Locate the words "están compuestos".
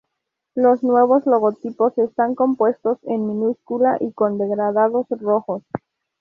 1.99-2.97